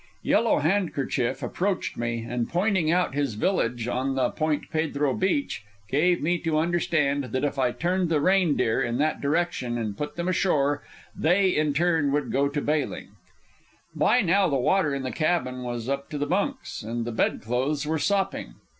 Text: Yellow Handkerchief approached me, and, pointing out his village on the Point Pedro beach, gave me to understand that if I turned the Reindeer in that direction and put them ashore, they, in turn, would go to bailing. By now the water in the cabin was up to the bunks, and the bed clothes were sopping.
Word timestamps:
Yellow 0.23 0.57
Handkerchief 0.57 1.43
approached 1.43 1.95
me, 1.95 2.25
and, 2.27 2.49
pointing 2.49 2.89
out 2.89 3.13
his 3.13 3.35
village 3.35 3.87
on 3.87 4.15
the 4.15 4.31
Point 4.31 4.67
Pedro 4.71 5.13
beach, 5.13 5.63
gave 5.91 6.23
me 6.23 6.39
to 6.39 6.57
understand 6.57 7.25
that 7.25 7.43
if 7.43 7.59
I 7.59 7.71
turned 7.71 8.09
the 8.09 8.19
Reindeer 8.19 8.81
in 8.81 8.97
that 8.97 9.21
direction 9.21 9.77
and 9.77 9.95
put 9.95 10.15
them 10.15 10.27
ashore, 10.27 10.81
they, 11.15 11.49
in 11.55 11.75
turn, 11.75 12.11
would 12.13 12.31
go 12.31 12.47
to 12.49 12.61
bailing. 12.63 13.09
By 13.95 14.21
now 14.21 14.47
the 14.49 14.55
water 14.55 14.95
in 14.95 15.03
the 15.03 15.11
cabin 15.11 15.61
was 15.61 15.87
up 15.87 16.09
to 16.09 16.17
the 16.17 16.25
bunks, 16.25 16.81
and 16.81 17.05
the 17.05 17.11
bed 17.11 17.43
clothes 17.43 17.85
were 17.85 17.99
sopping. 17.99 18.55